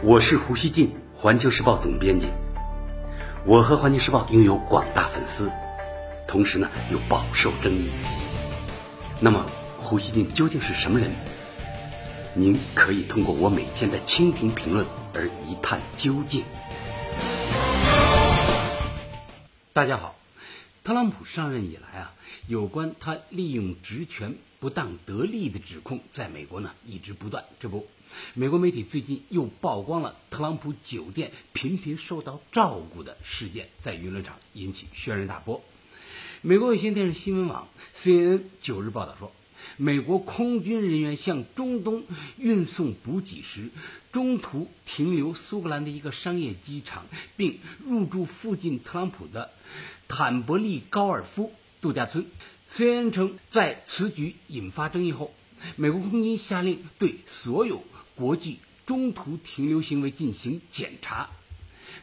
[0.00, 2.28] 我是胡锡进，环球时报总编辑。
[3.44, 5.50] 我和环球时报拥有广大粉丝，
[6.28, 7.90] 同时呢又饱受争议。
[9.20, 9.44] 那么，
[9.76, 11.10] 胡锡进究竟是什么人？
[12.32, 16.44] 您可以通过我每天的蜻蜓评论而一探究竟。
[19.72, 20.14] 大家好，
[20.84, 22.14] 特朗普上任以来啊，
[22.46, 27.42] 有关他利用职权不当得利的指控，在美国呢一直不断。
[27.58, 27.88] 这不。
[28.34, 35.62] 美国媒体最近又曝光了特朗普酒店频频受到照顾的事件，在舆论场引起轩然大波。
[36.40, 39.32] 美国有线电视新闻网 CNN 九日报道说，
[39.76, 42.04] 美国空军人员向中东
[42.36, 43.70] 运送补给时，
[44.12, 49.50] 中途停留苏格兰的一个商业机场，并入住附近特朗普的
[50.06, 52.24] 坦伯利高尔夫度假村。
[52.70, 55.34] CNN 称，在此举引发争议后，
[55.74, 57.82] 美国空军下令对所有
[58.18, 61.30] 国际中途停留行为进行检查。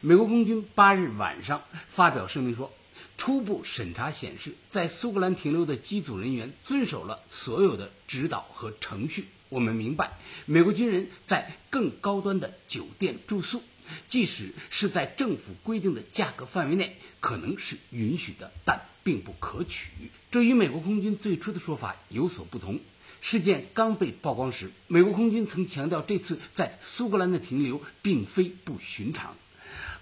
[0.00, 2.72] 美国空军八日晚上发表声明说，
[3.18, 9.26] 初步审查显示，在苏格兰停留的机组人员遵守了所有的指导和程序。
[9.50, 10.12] 我们明白，
[10.46, 13.62] 美国军人在更高端的酒店住宿，
[14.08, 19.90] 即使是在政府规定的价格范围内，可能是允许的，但并不可取。
[20.30, 22.80] 这与美国空军最初的说法有所不同。
[23.28, 29.34] 事件刚被曝光时，美国空军曾强调，这次在苏格兰的停留并非不寻常。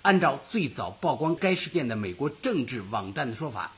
[0.03, 3.72] 按照最早曝光该事件的美国政治网站的说法，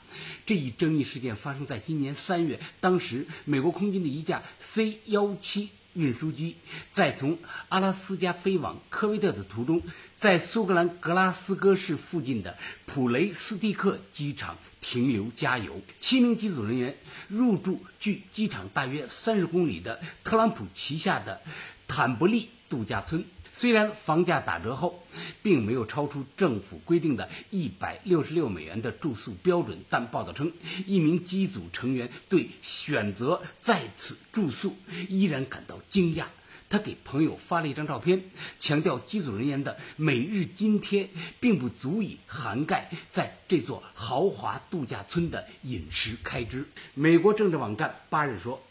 [0.47, 2.59] 这一争议事件发生在今年三月。
[2.81, 6.57] 当时，美国空军的一架 C-17 运输机
[6.91, 7.39] 在从
[7.69, 9.81] 阿拉斯加飞往科威特的途中，
[10.19, 14.59] 在苏格兰格拉斯哥市附近的普雷斯蒂克机场。
[14.89, 21.41] 停留加油，七名机组人员入住距机场大约三十公里的特朗普旗下的
[21.89, 23.25] 坦布利度假村。
[23.53, 25.05] 虽然房价打折后
[25.43, 30.53] 并没有超出政府规定的一百六十六美元的住宿标准，但报道称，
[30.87, 34.77] 一名机组成员对选择在此住宿
[35.09, 36.27] 依然感到惊讶。
[36.69, 38.23] 他给朋友发了一张照片，
[38.59, 46.67] 强调机组人员的每日津贴并不足以涵盖在这座豪华度假村的饮食开支。
[46.95, 48.63] 美国政治网站八日说，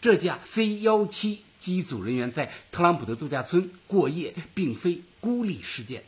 [0.00, 6.04] 这架 C-17 机组人员在特朗普的度假村过夜并非孤立事件。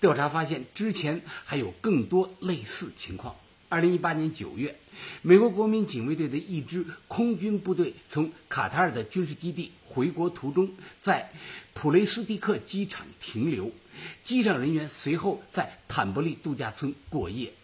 [0.00, 3.36] 调查发现，之前还有更多类似情况。
[3.72, 4.76] 二零一八年九月，
[5.22, 10.68] 美国国民警卫队的一支空军部队从卡塔尔的军事基地回国途中，
[11.00, 11.32] 在
[11.72, 13.72] 普雷斯蒂克机场停留，
[14.24, 17.54] 机上人员随后在坦伯利度假村过夜。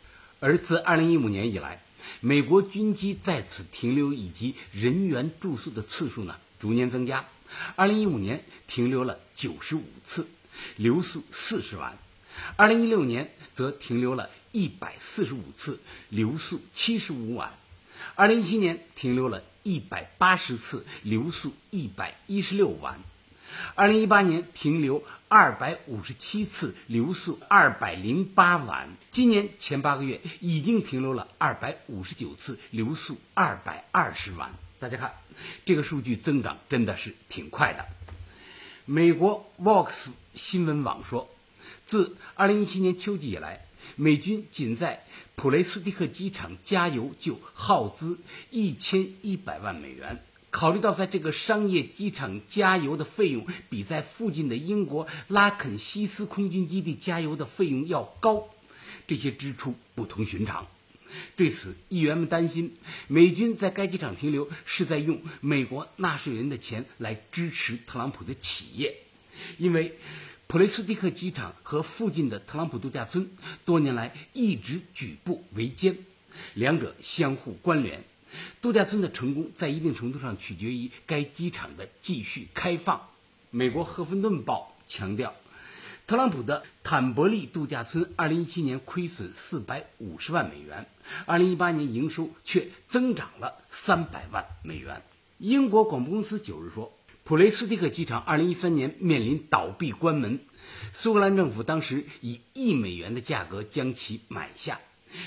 [0.40, 1.82] 而自二零一五年以来，
[2.22, 7.26] 美国军机在此停留以及人员住宿的次数呢逐年增加。
[7.76, 10.26] 二零一五年停留了九十五次，
[10.76, 11.92] 留宿四十晚；
[12.56, 14.30] 二零一六年则停留了。
[14.58, 17.54] 一百四十五次留宿七十五晚，
[18.16, 22.98] 二零一七年停留了一百八十次留宿一百一十六晚，
[23.76, 34.50] 二零一八年停留二百五十七次留宿二百零八晚，今年前八个月已经停留了二百五十九次留宿二百二十晚。
[34.80, 35.14] 大家看，
[35.64, 37.86] 这个数据增长真的是挺快的。
[38.86, 41.30] 美国 Vox 新闻网说，
[41.86, 43.67] 自二零一七年秋季以来。
[43.96, 45.04] 美军仅在
[45.36, 48.18] 普雷斯蒂克机场加油就耗资
[48.50, 50.22] 一千一百万美元。
[50.50, 58.48] 考虑到在这个商业机场加油的费用比在附近的英国拉肯西斯空军基地加油的费用要高，
[59.06, 60.66] 这些支出不同寻常。
[61.36, 62.76] 对此，议员们担心，
[63.06, 68.96] 美军在该机场停留是在用美国纳税人的钱来支持特朗普的企业，
[69.58, 69.98] 因为。
[70.48, 73.30] 普雷斯蒂克机场和附近的特朗普度假村
[73.66, 75.98] 多年来一直举步维艰，
[76.54, 78.02] 两者相互关联。
[78.62, 83.10] 度假村的成功在一定程度上取决于该机场的继续开放。
[83.50, 85.34] 美国《赫芬顿报》强调，
[86.06, 90.86] 特朗普的坦伯利度假村2017年亏损450万美元
[91.26, 95.02] ，2018年营收却增长了300万美元。
[95.36, 96.97] 英国广播公司九日说。
[97.28, 100.40] 普雷斯蒂克机场2013年面临倒闭关门，
[100.94, 104.80] 苏格兰政府当时以一美元的价格将其买下。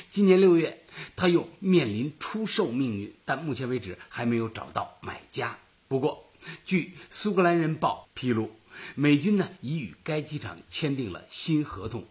[0.09, 0.81] 今年六月，
[1.15, 5.59] 他又面临出售命运，但目前为止还没有找到买家。
[5.87, 6.31] 不过，
[6.65, 8.49] 据苏格兰人报披露，
[8.95, 12.07] 美军呢已与该机场签订了新合同，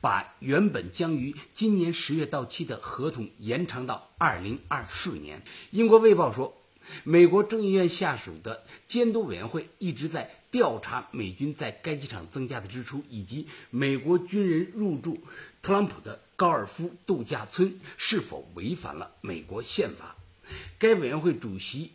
[0.00, 5.42] 把原本将于今年十月到期的合同延长到2024年。
[5.72, 6.56] 英国卫报说。
[7.04, 15.18] 美国众议院下属的监督委员会一直在调查美军在该机场增加的支出，以及美国军人入驻
[15.62, 20.16] 特朗普的高尔夫度假村是否违反了美国宪法。
[20.78, 21.90] 该委员会主席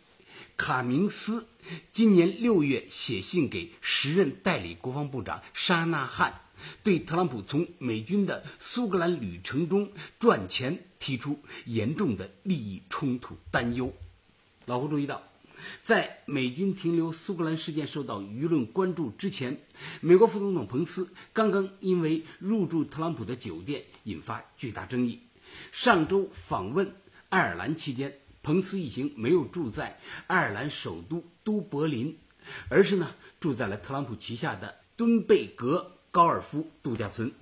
[0.56, 1.46] 卡明斯
[1.90, 6.40] 今年六月写信给时任代理国防部长沙纳汉，
[6.82, 9.90] 对特朗普从美军的苏格兰旅程中
[10.20, 13.92] 赚钱提出严重的利益冲突担忧。
[14.66, 15.22] 老胡注意到，
[15.82, 19.60] 在美军停留苏格兰事件受到舆论关注之前，
[20.00, 25.20] 美国副总统彭斯刚刚因为入住特朗普的酒店引发巨大争议。
[25.70, 26.94] 上周访问
[27.28, 32.16] 爱尔兰期间，彭斯一行没有住在爱尔兰首都都柏林，
[32.68, 37.32] 而是呢住在了特朗普旗下的敦贝格高尔夫度假村。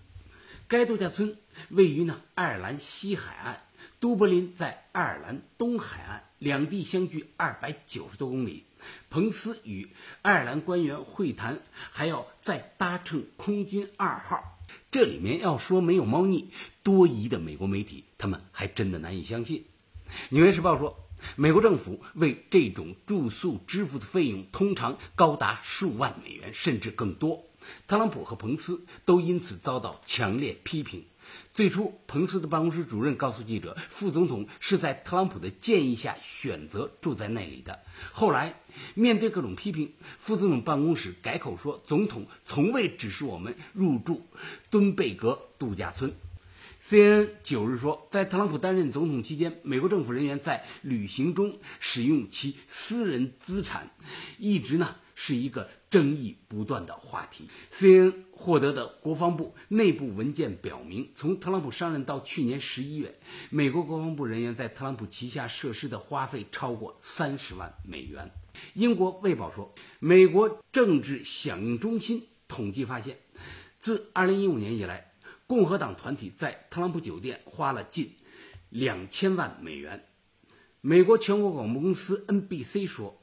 [0.67, 1.37] 该度假村
[1.69, 3.63] 位于呢爱尔兰西海岸，
[3.99, 6.25] 都柏林在爱尔兰东海岸。
[6.41, 8.65] 两地相距二百九十多公里，
[9.11, 9.91] 彭斯与
[10.23, 11.61] 爱尔兰官员会谈，
[11.91, 14.59] 还要再搭乘空军二号。
[14.91, 16.49] 这里面要说没有猫腻，
[16.83, 19.67] 多疑的美国媒体他们还真的难以相信。
[20.31, 20.97] 《纽约时报》说，
[21.37, 27.45] 美国政府为这种住宿支付的费用通常高达数万美元，甚至更多。
[27.87, 31.05] 特朗普和彭斯都因此遭到强烈批评。
[31.53, 37.81] 最初，彭斯的办公室主任告诉记者，副总统是在特朗普的建议下选择住在那里的。
[38.13, 38.55] 后来，
[38.95, 44.27] 面对各种批评，副总统办公室改口说，总统从未指示我们入住
[44.71, 46.15] 敦贝格度假村。
[46.83, 53.91] CNN 九日说，在特朗普担任总统期间，美国政府人员在旅行中使用其私人资产，
[54.39, 55.69] 一直呢是一个。
[55.91, 57.49] 争议不断的话题。
[57.71, 63.19] CNN 获得的国防部内部文件表明，从特朗普上任到去年十一月，
[63.51, 68.31] 美国国防部人员在特朗普旗下设施的花费超过三十万美元。
[68.75, 73.19] 英国卫报说，美国政治响应中心统计发现，
[73.79, 75.13] 自二零一五年以来，
[75.47, 78.13] 共和党团体在特朗普酒店花了近
[78.71, 80.07] 两千万美元。
[80.81, 83.20] 美国全国广播公司 NBC 说。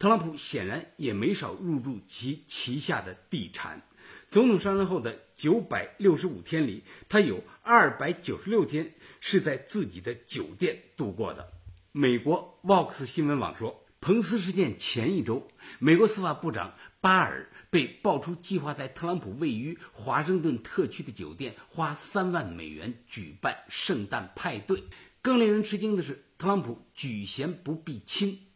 [0.00, 3.82] 特朗普显然也没少入驻其旗下的地产。
[4.30, 11.52] 总统上任后的九百六十五天里，他有二百九十六天是在自己的酒店度过的。
[11.92, 15.46] 美国 Vox 新闻网说，彭斯事件前一周，
[15.78, 24.82] 美国司法部长巴尔被爆出计划在特朗普位于华盛顿特区的酒店花三万美元举办圣诞派对。
[25.20, 28.46] 更令人吃惊的是，特朗普举贤不避亲。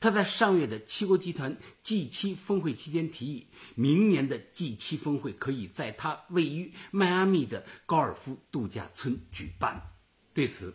[0.00, 9.92] 他在上月的七国集团 G7 峰会期间提议，明年的 G7 峰会可以在他位于迈阿密的高尔夫度假村举办。
[10.32, 10.74] 对此，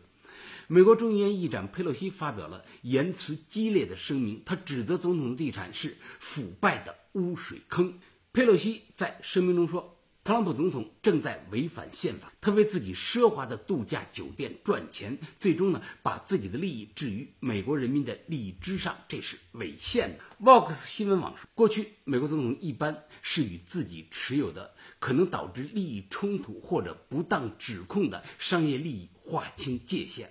[0.68, 8.00] 美国众议院议长佩洛西发表了言辞激烈的声明，他指责总统的地产是腐败的污水坑。
[8.34, 9.99] 佩洛西在声明中说。
[10.30, 20.24] 特朗普总统正在违反宪法，他为自己奢华的度假酒店赚钱，最终呢把自己的利益置于美国人民的利益之上，这是违宪的。
[20.40, 30.30] Vox 新闻网说，过去美国总统一般是与自己持有的可能导致利益冲突或者不当指控的商业利益划清界限，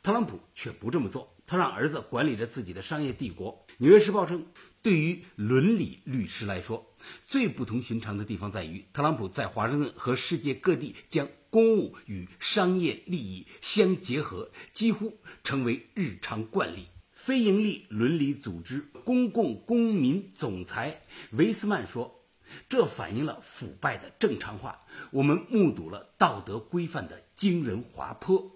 [0.00, 3.66] 特朗普却不这么做，他让儿子管理着自己的商业帝国。
[3.78, 4.46] 纽约时报称。
[4.84, 6.84] 对于伦理律师来说，
[7.26, 16.88] 最不同寻常的地方在于，特朗普在华盛顿和世界各地将公务与商业利益相结合，几乎成为日常惯例。
[17.14, 22.20] 非营利伦理组织公共公民总裁维斯曼说
[22.68, 24.82] ：“这反映了腐败的正常化，
[25.12, 28.52] 我们目睹了道德规范的惊人滑坡。”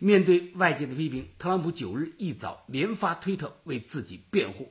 [0.00, 4.70] 面对外界的批评，特朗普九日一早连发推特为自己辩护。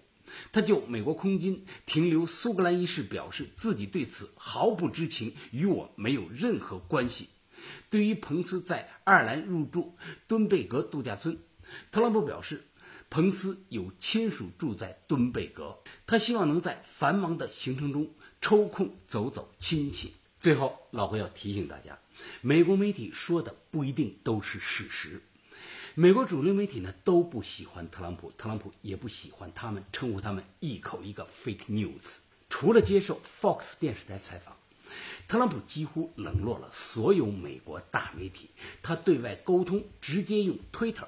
[0.52, 7.30] 他就美国空军停留苏格兰一事表示，自己对此毫不知情，与我没有任何关系。
[7.90, 11.38] 对于彭斯在爱尔兰入住敦贝格度假村，
[11.92, 12.66] 特朗普表示，
[13.10, 20.14] 彭斯有亲属住在敦贝格，他希望能在繁忙的行程中抽空走走亲戚。
[20.40, 22.00] 最后，老胡要提醒大家，
[22.40, 25.22] 美国媒体说的不一定都是事实。
[25.96, 32.18] 美国主流媒体呢都不喜欢特朗普，特朗普也不喜欢他们，称呼他们一口一个 fake news。
[32.48, 34.56] 除了接受 Fox 电视台采访，
[35.28, 38.50] 特朗普几乎冷落了所有美国大媒体。
[38.84, 41.08] 他对外沟通直接用 Twitter，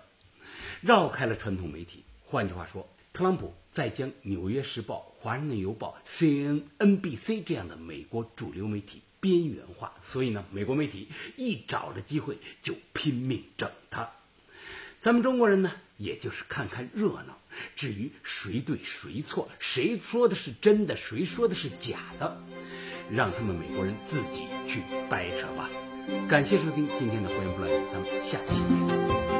[0.81, 2.03] 绕开了传统媒体。
[2.25, 9.93] 换句话说，特朗普在将《纽约时报》《华盛顿邮报》C N N B C 这样的美国主流媒体边缘化。
[10.01, 11.07] 所以呢，美国媒体
[11.37, 14.09] 一找着机会就拼命整他。
[15.01, 17.35] 咱们中国人呢，也就是看看热闹。
[17.75, 22.39] 至于谁对谁错，谁说的是真的，谁说的是假的，
[23.09, 25.67] 让他们美国人自己去掰扯吧。
[26.29, 29.30] 感谢收听今天的《胡言不乱》，咱们下期见。